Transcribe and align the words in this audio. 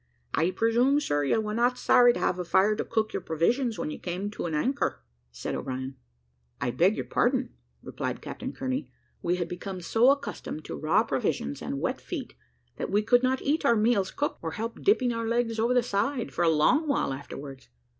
"I 0.33 0.49
presume, 0.49 0.99
sir, 0.99 1.25
you 1.25 1.39
were 1.39 1.53
not 1.53 1.77
sorry 1.77 2.11
to 2.13 2.19
have 2.19 2.39
a 2.39 2.43
fire 2.43 2.75
to 2.75 2.83
cook 2.83 3.13
your 3.13 3.21
provisions 3.21 3.77
when 3.77 3.91
you 3.91 3.99
came 3.99 4.31
to 4.31 4.47
an 4.47 4.55
anchor?" 4.55 5.03
said 5.31 5.53
O'Brien. 5.53 5.95
"I 6.59 6.71
beg 6.71 6.95
your 6.95 7.05
pardon," 7.05 7.53
replied 7.83 8.19
Captain 8.19 8.51
Kearney; 8.51 8.89
"we 9.21 9.35
had 9.35 9.47
become 9.47 9.79
so 9.79 10.09
accustomed 10.09 10.65
to 10.65 10.75
raw 10.75 11.03
provisions 11.03 11.61
and 11.61 11.79
wet 11.79 12.01
feet, 12.01 12.33
that 12.77 12.89
we 12.89 13.03
could 13.03 13.21
not 13.21 13.43
eat 13.43 13.63
our 13.63 13.75
meals 13.77 14.09
cooked, 14.09 14.39
or 14.41 14.53
help 14.53 14.81
dipping 14.81 15.13
our 15.13 15.27
legs 15.27 15.59
over 15.59 15.75
the 15.75 15.83
side, 15.83 16.33
for 16.33 16.43
a 16.43 16.49
long 16.49 16.87
while 16.87 17.13
afterwards. 17.13 17.69